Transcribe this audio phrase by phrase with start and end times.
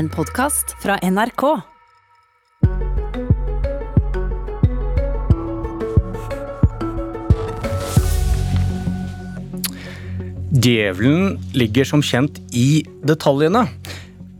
[0.00, 1.42] En podkast fra NRK.
[10.50, 13.66] Djevelen ligger som kjent i detaljene.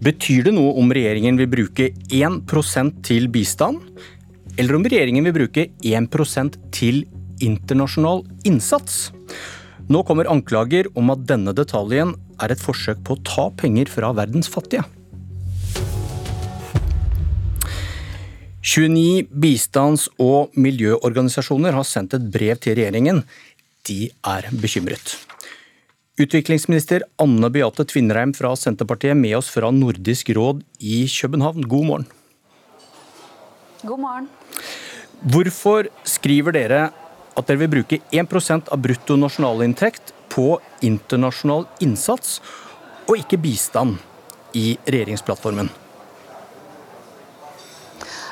[0.01, 3.83] Betyr det noe om regjeringen vil bruke 1% til bistand,
[4.57, 7.03] eller om regjeringen vil bruke 1% til
[7.45, 9.11] internasjonal innsats?
[9.93, 14.15] Nå kommer anklager om at denne detaljen er et forsøk på å ta penger fra
[14.17, 14.87] verdens fattige.
[18.71, 23.25] 29 bistands- og miljøorganisasjoner har sendt et brev til regjeringen.
[23.89, 25.17] De er bekymret.
[26.21, 31.67] Utviklingsminister Anne Beate Tvinnereim fra Senterpartiet med oss fra Nordisk råd i København.
[31.67, 32.07] God morgen.
[33.83, 34.31] God morgen.
[35.21, 36.83] Hvorfor skriver dere
[37.37, 42.39] at dere vil bruke 1% av brutto nasjonalinntekt på internasjonal innsats,
[43.09, 43.99] og ikke bistand
[44.55, 45.73] i regjeringsplattformen?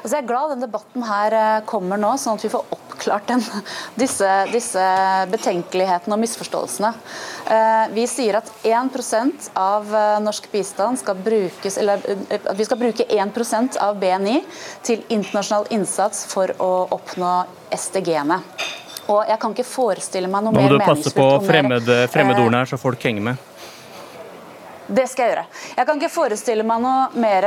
[0.02, 3.28] Altså jeg er glad denne debatten her eh, kommer nå, sånn at vi får oppklart
[3.30, 3.42] den,
[4.02, 4.86] disse, disse,
[5.32, 6.92] betenkelighetene og misforståelsene.
[7.54, 12.02] Eh, vi sier at 1 av eh, norsk bistand skal brukes, eller
[12.38, 14.40] at vi skal bruke 1% av BNI
[14.86, 17.34] til internasjonal innsats for å oppnå
[17.74, 18.42] SDG-ene.
[19.08, 21.16] Og jeg kan ikke forestille meg noe mer meningsfullt.
[21.16, 23.46] Nå må du passe på fremmedordene her, så folk henger med.
[24.88, 25.42] Det skal jeg gjøre.
[25.76, 27.44] Jeg kan ikke forestille meg noe mer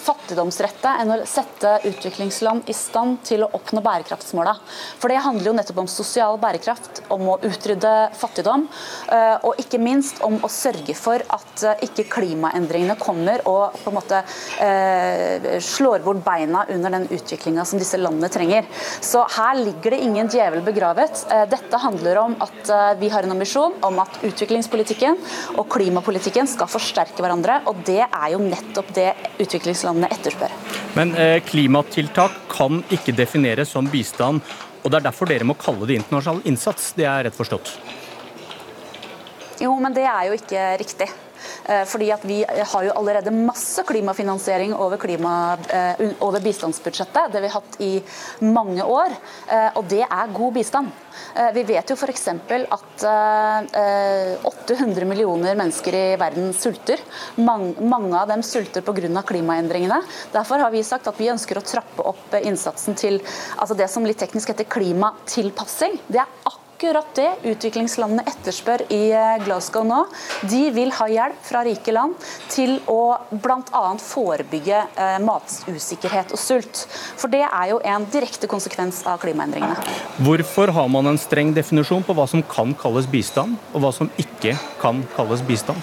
[0.00, 4.54] fattigdomsrette enn å sette utviklingsland i stand til å oppnå bærekraftsmåla.
[4.96, 8.64] For det handler jo nettopp om sosial bærekraft, om å utrydde fattigdom,
[9.12, 13.92] eh, og ikke minst om å sørge for at eh, ikke klimaendringene kommer og på
[13.92, 14.22] en måte
[14.64, 18.64] eh, slår bort beina under den utviklinga som disse landene trenger.
[19.04, 21.26] Så her ligger det ingen djevel begravet.
[21.52, 25.20] Dette handler om at vi har en ambisjon om at utviklingspolitikken
[25.58, 27.60] og klimapolitikken skal få forsterke hverandre.
[27.70, 29.10] Og det er jo nettopp det
[29.42, 30.54] utviklingslandene etterspør.
[30.96, 34.42] Men eh, klimatiltak kan ikke defineres som bistand,
[34.82, 36.92] og det er derfor dere må kalle det internasjonal innsats.
[36.96, 37.74] Det er rett forstått?
[39.58, 41.08] Jo, men det er jo ikke riktig.
[41.68, 47.32] Eh, fordi at Vi har jo allerede masse klimafinansiering over, klima, eh, over bistandsbudsjettet.
[47.32, 48.02] Det vi har hatt i
[48.40, 49.12] mange år.
[49.48, 50.88] Eh, og det er god bistand.
[51.54, 52.28] Vi vet jo f.eks.
[52.28, 53.04] at
[54.44, 56.98] 800 millioner mennesker i verden sulter.
[57.36, 59.22] Mange av dem sulter pga.
[59.22, 60.02] klimaendringene.
[60.32, 63.20] Derfor har vi sagt at vi ønsker å trappe opp innsatsen til
[63.56, 65.98] altså det som litt teknisk heter klimatilpassing.
[66.08, 70.04] Det er akkurat akkurat det utviklingslandene etterspør i eh, Glasgow nå.
[70.46, 72.14] De vil ha hjelp fra rike land
[72.52, 73.80] til å bl.a.
[73.98, 76.84] forebygge eh, matusikkerhet og sult.
[77.18, 79.74] For det er jo en direkte konsekvens av klimaendringene.
[80.22, 84.12] Hvorfor har man en streng definisjon på hva som kan kalles bistand, og hva som
[84.14, 85.82] ikke kan kalles bistand?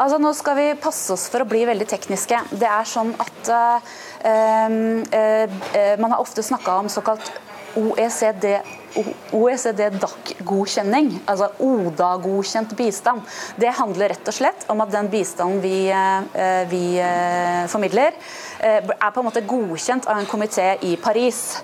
[0.00, 2.42] Altså, nå skal vi passe oss for å bli veldig tekniske.
[2.58, 4.76] Det er sånn at uh, uh,
[5.14, 7.30] uh, Man har ofte snakka om såkalt
[7.76, 8.56] OECD
[8.90, 13.22] OECD-DAC-godkjenning, altså ODA-godkjent bistand,
[13.60, 18.16] det handler rett og slett om at den bistanden vi, eh, vi eh, formidler,
[18.58, 21.62] eh, er på en måte godkjent av en komité i Paris.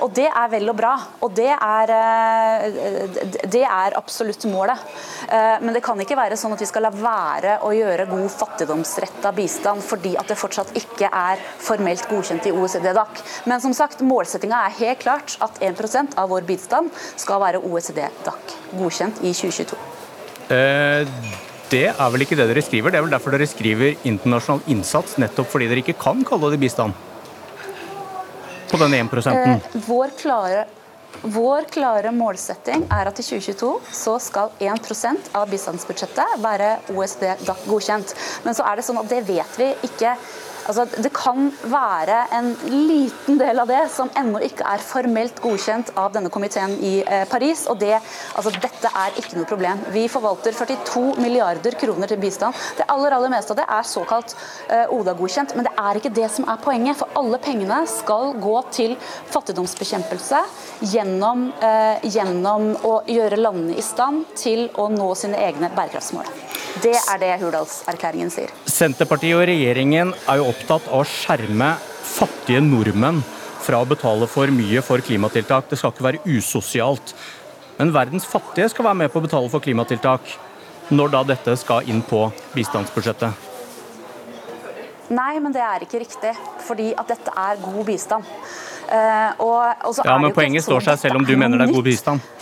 [0.00, 1.86] Og Det er vel og bra, og det er,
[3.48, 4.78] det er absolutt målet.
[5.62, 9.32] Men det kan ikke være sånn at vi skal la være å gjøre god fattigdomsretta
[9.34, 13.22] bistand fordi at det fortsatt ikke er formelt godkjent i OECD-DAC.
[13.46, 17.60] Men som sagt, målsettinga er helt klart at 1 av vår bistand bistand skal være
[17.62, 19.78] OECD-DAC godkjent i 2022.
[20.52, 21.08] Eh,
[21.72, 22.92] det er vel ikke det dere skriver?
[22.92, 26.60] Det er vel derfor dere skriver internasjonal innsats, nettopp fordi dere ikke kan kalle det
[26.60, 26.94] bistand?
[28.72, 30.64] På den 1 eh, Vår klare
[31.22, 38.14] vår klare målsetting er at i 2022 så skal 1% av bistandsbudsjettet være OECD-DAC godkjent.
[38.46, 40.16] Men så er det sånn at det vet vi ikke
[40.68, 45.90] Altså, det kan være en liten del av det som ennå ikke er formelt godkjent
[45.98, 47.64] av denne komiteen i eh, Paris.
[47.70, 47.96] og det,
[48.36, 49.82] altså, Dette er ikke noe problem.
[49.94, 52.54] Vi forvalter 42 milliarder kroner til bistand.
[52.78, 54.36] Det aller aller meste av det er såkalt
[54.68, 57.00] eh, ODA-godkjent, men det er ikke det som er poenget.
[57.00, 58.96] For alle pengene skal gå til
[59.34, 60.44] fattigdomsbekjempelse
[60.94, 66.51] gjennom, eh, gjennom å gjøre landene i stand til å nå sine egne bærekraftsmål.
[66.80, 68.52] Det er det Hurdalserklæringen sier.
[68.70, 71.74] Senterpartiet og regjeringen er jo opptatt av å skjerme
[72.06, 73.20] fattige nordmenn
[73.62, 75.68] fra å betale for mye for klimatiltak.
[75.70, 77.14] Det skal ikke være usosialt.
[77.78, 80.34] Men verdens fattige skal være med på å betale for klimatiltak,
[80.92, 82.24] når da dette skal inn på
[82.56, 83.48] bistandsbudsjettet?
[85.12, 86.32] Nei, men det er ikke riktig.
[86.66, 88.28] Fordi at dette er god bistand.
[88.92, 91.86] Uh, og, og ja, men Poenget står seg selv om du mener det er god
[91.86, 92.32] bistand.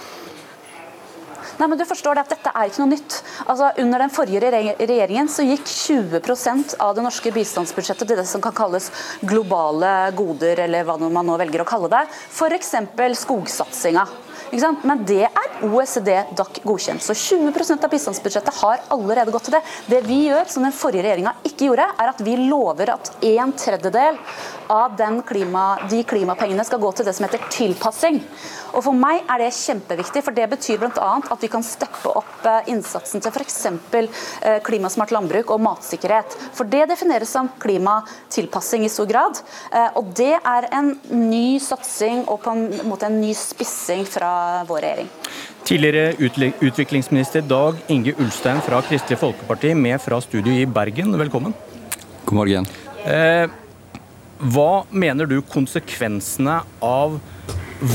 [1.60, 3.18] Nei, men du forstår det at Dette er ikke noe nytt.
[3.44, 4.40] Altså, under den forrige
[4.80, 8.88] regjeringen så gikk 20% av det norske bistandsbudsjettet til det som kan kalles
[9.20, 12.06] globale goder, eller hva man nå velger å kalle det.
[12.32, 12.72] F.eks.
[13.20, 14.08] skogsatsinga.
[14.50, 17.04] Men det er OECD-DAC godkjent.
[17.04, 19.60] Så 20% av bistandsbudsjettet har allerede gått til det.
[19.86, 23.52] Det vi gjør, som den forrige regjeringa ikke gjorde, er at vi lover at en
[23.54, 24.18] tredjedel
[24.70, 28.18] av klima, de klimapengene skal gå til det som heter tilpassing.
[28.74, 31.10] Og For meg er det kjempeviktig, for det betyr bl.a.
[31.20, 33.58] at vi kan steppe opp eh, innsatsen til f.eks.
[33.96, 36.36] Eh, klimasmart landbruk og matsikkerhet.
[36.56, 39.40] For det defineres som klimatilpassing i stor grad.
[39.72, 44.62] Eh, og det er en ny satsing og på en måte en ny spissing fra
[44.68, 45.10] vår regjering.
[45.66, 46.14] Tidligere
[46.64, 51.54] utviklingsminister Dag Inge Ulstein fra Kristelig Folkeparti med fra studio i Bergen, velkommen.
[52.24, 52.66] God morgen.
[53.04, 53.50] Eh,
[54.40, 57.18] hva mener du konsekvensene av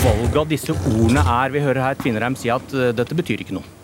[0.02, 1.54] valget av disse ordene er?
[1.54, 3.75] Vi hører her Tvinnereim si at eh, dette betyr ikke noe.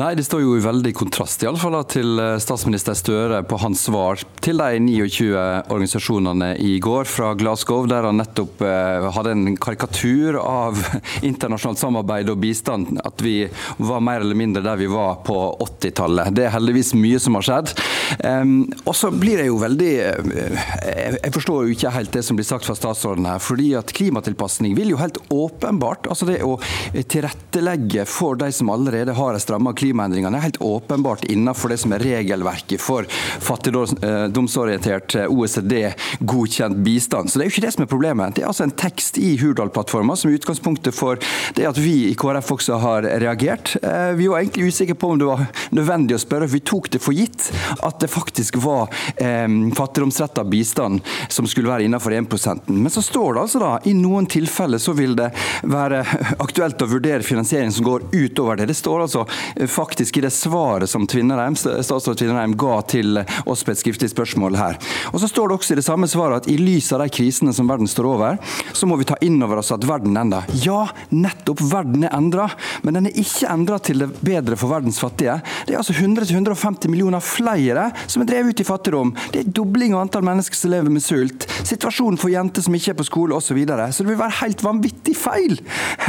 [0.00, 3.58] Nei, Det står jo i veldig kontrast i alle fall til eh, statsminister Støre på
[3.60, 5.32] hans svar til de 29
[5.68, 10.80] organisasjonene i går fra Glasgow, der han nettopp eh, hadde en karikatur av
[11.28, 13.02] internasjonalt samarbeid og bistand.
[13.04, 13.34] At vi
[13.76, 16.32] var mer eller mindre der vi var på 80-tallet.
[16.38, 17.74] Det er heldigvis mye som har skjedd.
[18.86, 20.64] Og så blir det jo veldig eh,
[21.18, 23.42] Jeg forstår jo ikke helt det som blir sagt fra statsråden her.
[23.44, 26.56] fordi at klimatilpasning vil jo helt åpenbart, altså det å
[26.96, 31.94] tilrettelegge for de som allerede har en stramma klimaendringene er helt åpenbart innenfor det som
[31.96, 33.08] er regelverket for
[33.42, 37.30] fattigdomsorientert eh, OECD-godkjent bistand.
[37.30, 38.36] Så Det er jo ikke det som er problemet.
[38.36, 41.20] Det er altså en tekst i Hurdal-plattforma som er utgangspunktet for
[41.56, 43.74] det at vi i KrF også har reagert.
[43.82, 47.02] Eh, vi var egentlig usikre på om det var nødvendig å spørre, vi tok det
[47.02, 47.50] for gitt
[47.82, 51.02] at det faktisk var eh, fattigdomsretta bistand
[51.32, 54.94] som skulle være innenfor 1% Men så står det altså da i noen tilfeller så
[54.96, 55.30] vil det
[55.68, 56.02] være
[56.42, 58.68] aktuelt å vurdere finansiering som går utover det.
[58.70, 59.24] Det står altså
[59.72, 64.58] faktisk i det svaret som Tvinnereim, statsråd Tvinnereim ga til oss på et skriftlig spørsmål
[64.60, 64.78] her.
[65.12, 67.54] Og Så står det også i det samme svaret at i lys av de krisene
[67.56, 68.40] som verden står over,
[68.72, 70.48] så må vi ta inn over oss at verden endrer.
[70.64, 72.48] Ja, nettopp verden er endra,
[72.82, 75.38] men den er ikke endra til det bedre for verdens fattige.
[75.66, 79.14] Det er altså 100-150 millioner flere som er drevet ut i fattigdom.
[79.32, 81.46] Det er dobling av antall mennesker som lever med sult.
[81.62, 83.52] Situasjonen for jenter som ikke er på skole osv.
[83.52, 83.92] Så, videre.
[83.92, 85.58] så det vil være helt vanvittig feil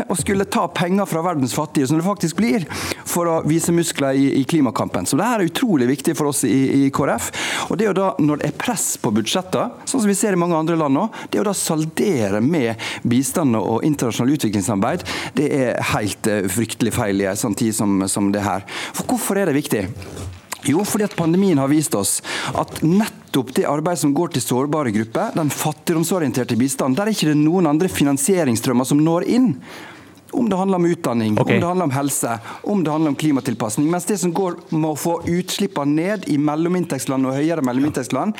[0.07, 2.63] å skulle ta penger fra verdens fattige, som det faktisk blir,
[3.03, 5.07] for å vise muskler i, i klimakampen.
[5.07, 7.29] Så dette er utrolig viktig for oss i, i KrF.
[7.69, 10.35] Og det er jo da, Når det er press på budsjetter, sånn som vi ser
[10.35, 15.05] i mange andre land nå, det er jo da saldere med bistand og internasjonalt utviklingssamarbeid,
[15.37, 18.65] det er helt uh, fryktelig feil i en sånn tid som, som det her.
[18.93, 19.83] For Hvorfor er det viktig?
[20.63, 22.21] Jo, fordi at pandemien har vist oss
[22.55, 27.33] at nettopp det arbeidet som går til sårbare grupper, den fattigdomsorienterte bistanden, der er ikke
[27.33, 29.49] det noen andre finansieringsstrømmer som når inn.
[30.33, 31.55] Om det handler om utdanning, okay.
[31.55, 33.89] om det handler om helse, om det handler om klimatilpasning.
[33.91, 38.37] Mens det som går med å få utslippene ned i mellominntektsland og høyere mellominntektsland,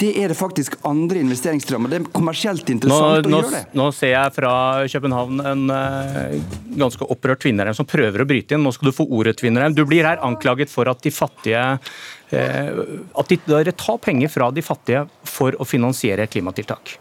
[0.00, 1.92] det er det faktisk andre investeringsstrømmer.
[1.92, 3.62] Det er kommersielt interessant nå, å gjøre det.
[3.76, 4.54] Nå ser jeg fra
[4.94, 8.64] København en uh, ganske opprørt Tvinnerheim som prøver å bryte inn.
[8.64, 9.76] Nå skal du få ordet, Tvinnerheim.
[9.76, 12.84] Du blir her anklaget for at de fattige uh,
[13.20, 16.98] at de, tar penger fra de fattige for å finansiere klimatiltak.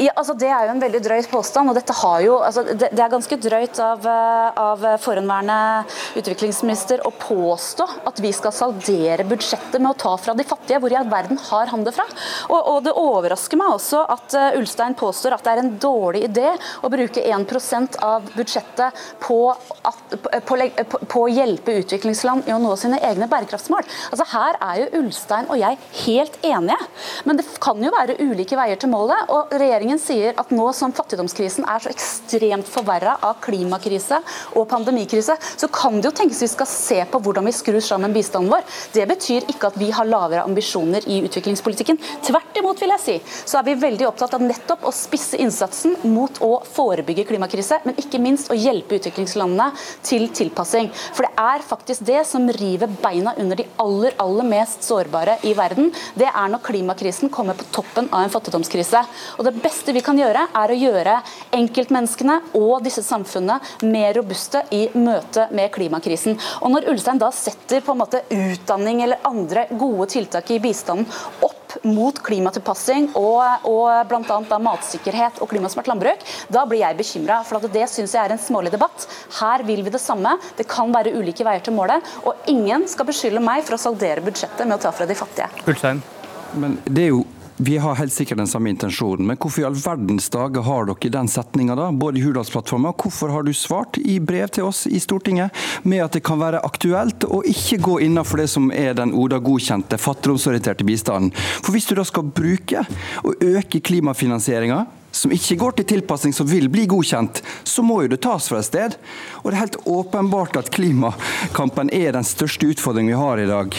[0.00, 1.68] Ja, altså Det er jo en veldig drøyt påstand.
[1.68, 5.84] og dette har jo, altså det, det, er ganske drøyt av, eh, av forhenværende
[6.18, 10.80] utviklingsminister å påstå at vi skal saldere budsjettet med å ta fra de fattige.
[10.80, 12.06] Hvor i all verden har han det fra?
[12.48, 16.24] Og, og Det overrasker meg også at uh, Ulstein påstår at det er en dårlig
[16.26, 16.48] idé
[16.82, 22.60] å bruke 1 av budsjettet på, at, på, på, på, å hjelpe utviklingsland i å
[22.62, 23.86] nå sine egne bærekraftsmål.
[24.10, 26.80] Altså Her er jo Ulstein og jeg helt enige,
[27.28, 29.30] men det kan jo være ulike veier til målet.
[29.32, 34.20] og regjeringen Regjeringen sier at nå som fattigdomskrisen er så ekstremt forverra av klimakrise
[34.54, 38.14] og pandemikrise, så kan det jo tenkes vi skal se på hvordan vi skrur sammen
[38.14, 38.62] bistanden vår.
[38.94, 41.98] Det betyr ikke at vi har lavere ambisjoner i utviklingspolitikken.
[42.22, 45.96] Tvert imot, vil jeg si, så er vi veldig opptatt av nettopp å spisse innsatsen
[46.12, 49.66] mot å forebygge klimakrise, men ikke minst å hjelpe utviklingslandene
[50.06, 50.92] til tilpassing.
[51.10, 55.58] For det er faktisk det som river beina under de aller, aller mest sårbare i
[55.58, 55.90] verden.
[56.14, 59.02] Det er når klimakrisen kommer på toppen av en fattigdomskrise.
[59.40, 61.16] Og det beste beste vi kan gjøre, er å gjøre
[61.56, 66.36] enkeltmenneskene og disse samfunnene mer robuste i møte med klimakrisen.
[66.60, 71.08] Og Når Ulstein da setter på en måte utdanning eller andre gode tiltak i bistanden
[71.40, 74.58] opp mot klimatilpassing og, og bl.a.
[74.60, 76.20] matsikkerhet og klimasmart landbruk,
[76.52, 77.40] da blir jeg bekymra.
[77.48, 79.08] For det syns jeg er en smålig debatt.
[79.40, 80.36] Her vil vi det samme.
[80.58, 82.04] Det kan være ulike veier til målet.
[82.28, 85.48] Og ingen skal beskylde meg for å saldere budsjettet med å ta fra de fattige.
[85.64, 86.04] Ulstein.
[86.52, 87.22] Men det er jo
[87.64, 91.10] Vi har helt sikkert den samme intensjonen, men hvorfor i all verdens dager har dere
[91.14, 94.98] den setninga da, både i Hurdalsplattforma, hvorfor har du svart i brev til oss i
[94.98, 95.54] Stortinget
[95.86, 100.00] med at det kan være aktuelt å ikke gå innenfor det som er den ODA-godkjente
[100.02, 101.30] fattigdomsorienterte bistanden?
[101.62, 102.82] For hvis du da skal bruke
[103.22, 104.80] og øke klimafinansieringa
[105.12, 108.60] som ikke går til tilpasning som vil bli godkjent, så må jo det tas fra
[108.62, 108.96] et sted.
[109.42, 113.76] Og det er helt åpenbart at klimakampen er den største utfordringen vi har i dag.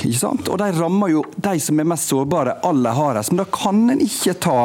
[0.48, 3.34] Og de rammer jo de som er mest sårbare aller hardest.
[3.34, 4.60] Men da kan en ikke ta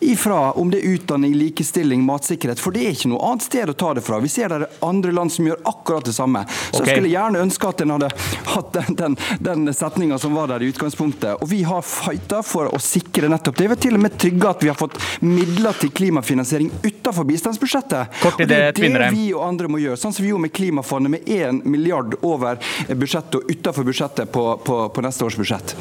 [0.00, 2.60] ifra om det er utdanning, likestilling, matsikkerhet.
[2.60, 4.20] For det er ikke noe annet sted å ta det fra.
[4.22, 6.44] Vi ser det er andre land som gjør akkurat det samme.
[6.48, 6.86] Så okay.
[6.86, 8.10] jeg skulle gjerne ønske at en hadde
[8.52, 11.42] hatt den, den, den setninga som var der i utgangspunktet.
[11.42, 13.68] Og vi har fighta for å sikre nettopp det.
[13.68, 18.18] Vi har til og med trygga at vi har fått midler til klimafinansiering utenfor bistandsbudsjettet.
[18.22, 19.98] Kort og det er det vi og andre må gjøre.
[20.00, 24.50] Sånn som vi gjorde med Klimafondet, med 1 milliard over budsjettet og utenfor budsjettet på,
[24.64, 25.74] på, på neste års budsjett.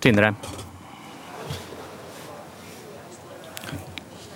[0.00, 0.36] Tvinnerheim.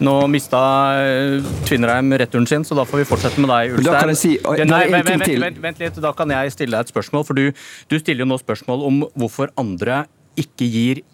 [0.03, 0.61] Nå mista
[0.99, 3.93] eh, Tvinnereim returen sin, så da får vi fortsette med deg, Ulstein.
[3.93, 6.89] Da kan jeg si, Nei, vent, vent, vent, vent, litt, da kan jeg stille deg
[6.89, 7.27] et spørsmål.
[7.29, 7.45] For du,
[7.91, 10.05] du, stiller jo nå spørsmål om hvorfor andre
[10.41, 11.05] ikke gir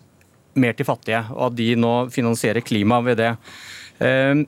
[0.60, 3.34] mer til fattige, og at de nå finansierer klima ved det.
[4.00, 4.46] Eh,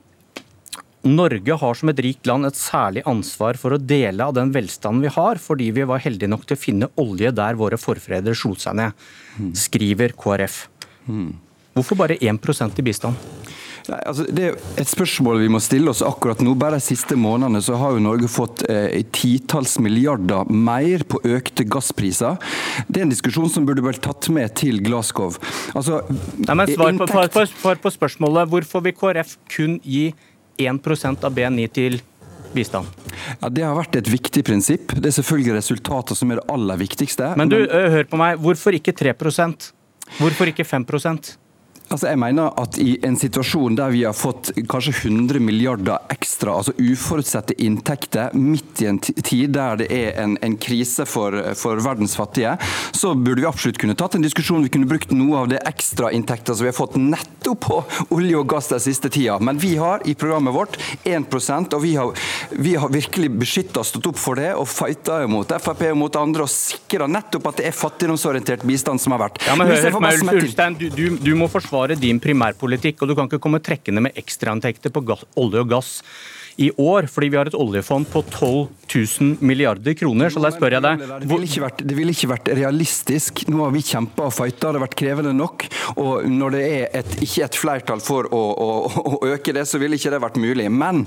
[1.03, 5.03] Norge har som et rikt land et særlig ansvar for å dele av den velstanden
[5.03, 8.55] vi har, fordi vi var heldige nok til å finne olje der våre forfedre slo
[8.57, 9.53] seg ned, hmm.
[9.65, 10.63] skriver KrF.
[11.05, 11.33] Hmm.
[11.75, 13.32] Hvorfor bare 1% i bistand?
[13.83, 16.53] Nei, altså, det er et spørsmål vi må stille oss akkurat nå.
[16.59, 21.65] Bare de siste månedene så har jo Norge fått eh, titalls milliarder mer på økte
[21.67, 22.39] gasspriser.
[22.87, 25.35] Det er en diskusjon som burde vært tatt med til Glasgow.
[25.75, 27.35] Altså, Nei, men svar på, inntekt...
[27.35, 28.47] på, på, på, spørsmålet.
[28.53, 30.07] Hvorfor vil KrF kun gi
[30.63, 31.99] 1% av BNI til
[32.55, 32.87] bistand?
[33.41, 34.95] Ja, Det har vært et viktig prinsipp.
[34.95, 37.35] Det er selvfølgelig resultatet som er det aller viktigste.
[37.35, 37.95] Men du, men...
[37.97, 38.39] hør på meg.
[38.39, 39.73] Hvorfor ikke 3%
[40.19, 40.83] Hvorfor ikke 5
[41.93, 46.55] Altså jeg mener at I en situasjon der vi har fått kanskje 100 milliarder ekstra,
[46.57, 51.77] altså uforutsette inntekter midt i en tid der det er en, en krise for, for,
[51.85, 52.55] verdens fattige,
[52.97, 54.63] så burde vi absolutt kunne tatt en diskusjon.
[54.65, 57.77] Vi kunne brukt noe av det ekstrainntekter som vi har fått nettopp på
[58.15, 59.37] olje og gass den siste tida.
[59.37, 62.25] Men vi har i programmet vårt 1% og vi har,
[62.57, 66.17] vi har virkelig beskytta og stått opp for det og fighta mot Frp og mot
[66.17, 69.43] andre og sikra nettopp at det er fattigdomsorientert bistand som har vært.
[69.45, 73.15] Ja, men hør, hør Ulstein, du, du, du må forsvare forsvare din primærpolitikk, og du
[73.15, 75.03] kan ikke komme trekkende med ekstrainntekter på
[75.35, 76.01] olje og gass
[76.57, 80.29] i år, fordi vi har et oljefond på 12 000 milliarder kroner.
[80.29, 83.43] Så da spør jeg deg Det ville ikke vært, det ikke vært realistisk.
[83.49, 85.67] Nå har vi kjempa og fighta, det har vært krevende nok.
[86.01, 88.69] Og når det er et, ikke et flertall for å, å,
[89.03, 90.67] å, øke det, så ville ikke det vært mulig.
[90.71, 91.03] Men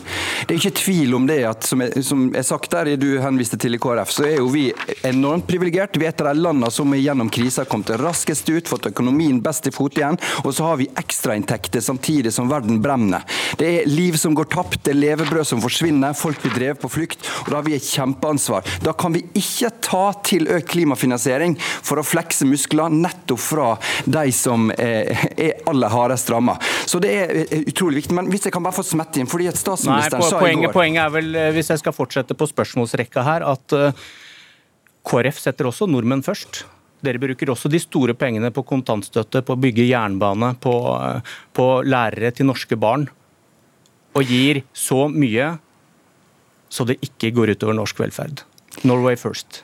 [0.47, 3.59] det er ikke tvil om det at, som er, som er sagt der, du henviste
[3.61, 4.69] til i KrF, så er jo vi
[5.07, 5.99] enormt privilegert.
[5.99, 9.41] Vi er et av de landene som gjennom krisa har kommet raskest ut, fått økonomien
[9.45, 10.19] best i fot igjen.
[10.45, 13.27] Og så har vi ekstrainntekter samtidig som verden brenner.
[13.61, 16.91] Det er liv som går tapt, det er levebrød som forsvinner, folk blir drevet på
[16.93, 17.23] flukt.
[17.45, 18.67] og da har vi et kjempeansvar.
[18.85, 23.69] Da kan vi ikke ta til økt klimafinansiering for å flekse muskler nettopp fra
[24.05, 26.57] de som er aller hardest ramma.
[26.87, 28.17] Så det er utrolig viktig.
[28.17, 30.75] Men hvis jeg kan bare få smette inn, fordi at statsministeren Nei, sa i går
[30.77, 34.07] Poenget er vel, eh, hvis jeg skal fortsette på spørsmålsrekka her, at eh,
[35.07, 36.65] KrF setter også nordmenn først.
[37.05, 41.69] Dere bruker også de store pengene på kontantstøtte, på å bygge jernbane, på, eh, på
[41.87, 43.07] lærere til norske barn.
[44.17, 45.57] Og gir så mye
[46.69, 48.43] så det ikke går utover norsk velferd.
[48.85, 49.63] Norway first.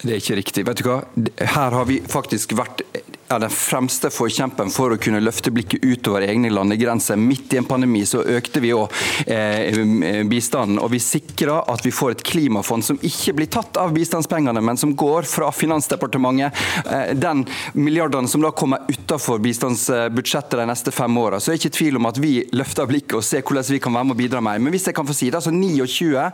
[0.00, 0.64] Det er ikke riktig.
[0.68, 1.00] Vet du hva?
[1.40, 2.84] Her har vi faktisk vært
[3.30, 7.18] er den fremste forkjempen for å kunne løfte blikket utover egne landegrenser.
[7.20, 8.90] Midt i en pandemi så økte vi òg
[9.30, 13.94] eh, bistanden, og vi sikra at vi får et klimafond som ikke blir tatt av
[13.94, 16.58] bistandspengene, men som går fra Finansdepartementet.
[16.86, 17.44] Eh, den
[17.78, 21.40] milliardene som da kommer utenfor bistandsbudsjettet de neste fem åra.
[21.40, 23.94] Så er det ikke tvil om at vi løfter blikket og ser hvordan vi kan
[23.94, 24.58] være med å bidra mer.
[24.58, 26.26] Men hvis jeg kan få si det, altså 29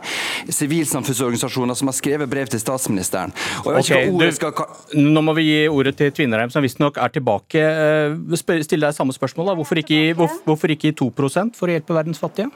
[0.57, 3.35] sivilsamfunnsorganisasjoner som har skrevet brev til statsministeren.
[3.65, 5.07] Og jeg vet okay, ikke hva ordet skal...
[5.17, 7.63] Nå må vi gi ordet til Tvinnereim, som visstnok nok er tilbake.
[7.63, 9.51] Eh, stille deg samme spørsmål.
[9.51, 9.57] Da.
[9.59, 11.11] Hvorfor ikke, hvorfor, hvorfor ikke 2
[11.55, 12.49] for å hjelpe verdens fattige?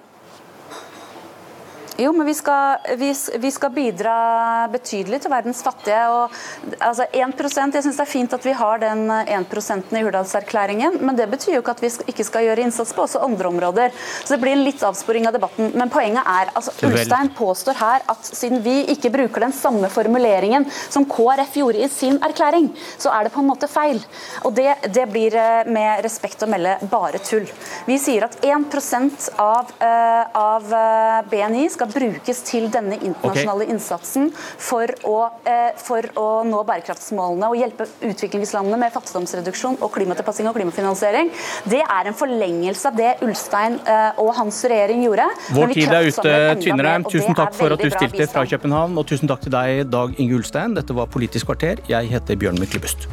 [2.01, 4.13] Jo, men vi skal, vi, vi skal, bidra
[4.73, 6.01] betydelig til verdens fattige.
[6.09, 6.31] og
[6.79, 11.15] altså 1%, Jeg syns det er fint at vi har den 1% i Hurdalserklæringen, men
[11.15, 13.93] det betyr jo ikke at vi ikke skal gjøre innsats på også andre områder.
[14.23, 15.69] Så Det blir en litt avsporing av debatten.
[15.77, 20.65] Men poenget er altså Ulstein påstår her at siden vi ikke bruker den samme formuleringen
[20.89, 24.01] som KrF gjorde i sin erklæring, så er det på en måte feil.
[24.41, 27.45] Og det, det blir eh, med respekt å melde bare tull.
[27.85, 28.73] Vi sier at 1
[29.37, 33.75] av, uh, av eh, BNI skal brukes til denne internasjonale okay.
[33.75, 35.17] innsatsen for å,
[35.47, 41.31] eh, for å, nå bærekraftsmålene og hjelpe utviklingslandene med fattigdomsreduksjon og klimatilpassing og klimafinansiering,
[41.71, 45.29] det er en forlengelse av det Ulstein eh, og hans regjering gjorde.
[45.55, 47.07] Vår tid er ute, Tvinnereim.
[47.11, 50.39] Tusen takk for at du stilte fra København, og tusen takk til deg, Dag Inge
[50.39, 50.77] Ulstein.
[50.77, 51.83] Dette var Politisk kvarter.
[51.91, 53.09] Jeg heter Bjørn Myklebust.